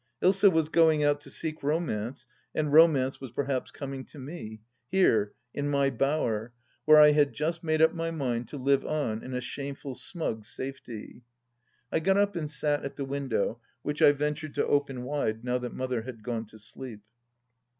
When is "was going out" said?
0.51-1.19